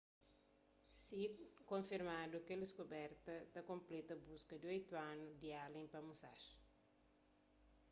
si 1.01 1.21
konfirmadu 1.71 2.37
kel 2.47 2.61
diskuberta 2.65 3.35
ta 3.53 3.59
konpleta 3.69 4.13
buska 4.25 4.55
di 4.59 4.65
oitu 4.73 4.93
anu 5.09 5.25
di 5.41 5.49
allen 5.63 5.87
pa 5.93 5.99
musashi 6.07 6.53